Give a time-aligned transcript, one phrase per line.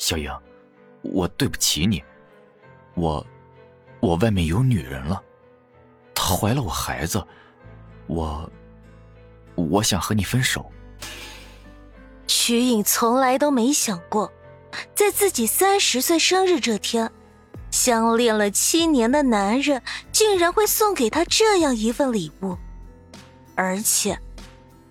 [0.00, 0.34] 小影，
[1.02, 2.02] 我对不起你，
[2.94, 3.24] 我，
[4.00, 5.22] 我外面有女人了，
[6.14, 7.22] 她怀了我孩子，
[8.06, 8.50] 我，
[9.56, 10.72] 我想和你分手。
[12.26, 14.32] 瞿颖从来都没想过，
[14.94, 17.12] 在自己三十岁生日这天，
[17.70, 22.56] 相恋了七年的男人竟然会送给她这样一份礼物，
[23.54, 24.18] 而且，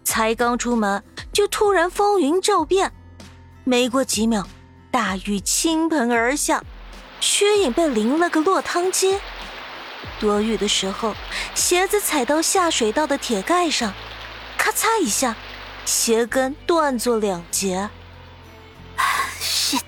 [0.04, 1.04] 才刚出门
[1.34, 2.94] 就突然风云骤变，
[3.64, 4.48] 没过几秒。
[4.92, 6.64] 大雨倾盆而下，
[7.20, 9.20] 薛颖被淋了个落汤鸡。
[10.20, 11.16] 躲雨的时候，
[11.54, 13.94] 鞋子踩到下水道的铁盖上，
[14.58, 15.36] 咔嚓一下，
[15.86, 17.90] 鞋跟断作两截。
[19.40, 19.82] shit！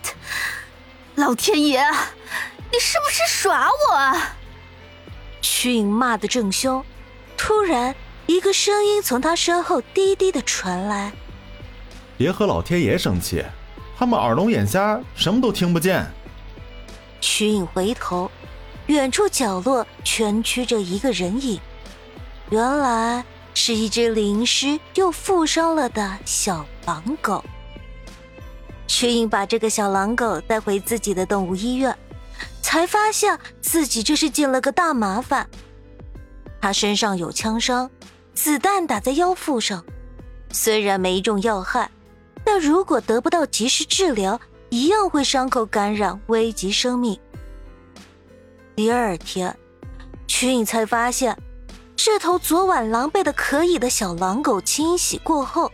[1.15, 1.81] 老天爷，
[2.71, 4.17] 你是不是耍我？
[5.41, 6.83] 曲颖骂得正凶，
[7.35, 7.95] 突然
[8.27, 11.11] 一个声音从他身后低低的传来
[12.17, 13.43] ：“别和老天爷生气。”
[14.01, 16.03] 他们耳聋眼瞎，什么都听不见。
[17.19, 18.31] 曲颖回头，
[18.87, 21.59] 远处角落蜷曲着一个人影，
[22.49, 27.45] 原来是一只淋湿又负伤了的小狼狗。
[28.87, 31.95] 曲颖把这个小狼狗带回自己的动物医院，
[32.59, 35.47] 才发现自己这是进了个大麻烦。
[36.59, 37.87] 他身上有枪伤，
[38.33, 39.85] 子弹打在腰腹上，
[40.51, 41.91] 虽然没中要害。
[42.43, 44.39] 但如果得不到及时治疗，
[44.69, 47.19] 一样会伤口感染，危及生命。
[48.75, 49.55] 第二天，
[50.27, 51.37] 曲颖才发现，
[51.95, 55.71] 这头昨晚狼狈的可以的小狼狗清洗过后，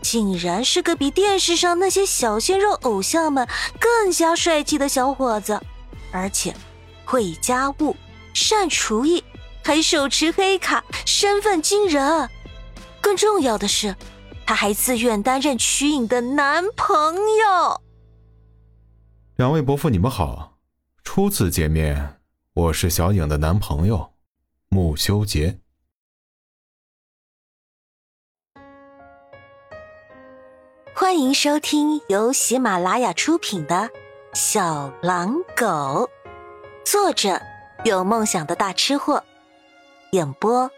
[0.00, 3.46] 竟然是个比电视上那些小鲜肉偶像们
[3.78, 5.60] 更加帅气的小伙子，
[6.12, 6.54] 而且
[7.04, 7.94] 会家务、
[8.32, 9.22] 善厨艺，
[9.64, 12.28] 还手持黑卡，身份惊人。
[13.00, 13.94] 更重要的是。
[14.48, 17.82] 他还自愿担任瞿颖的男朋友。
[19.36, 20.54] 两位伯父，你们好，
[21.04, 22.18] 初次见面，
[22.54, 24.14] 我是小颖的男朋友，
[24.70, 25.58] 穆修杰。
[30.94, 33.74] 欢迎收听由喜马拉雅出品的
[34.32, 35.66] 《小狼狗》，
[36.86, 37.38] 作者
[37.84, 39.22] 有梦想的大吃货，
[40.12, 40.70] 演播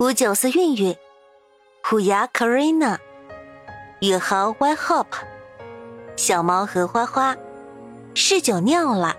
[0.00, 0.96] 五九四韵韵。
[1.88, 2.98] 虎牙 Karina，
[4.00, 5.06] 宇豪 Y Hop，
[6.16, 7.36] 小猫和花花，
[8.12, 9.14] 嗜酒尿了，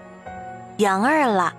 [0.80, 1.54] 羊二了。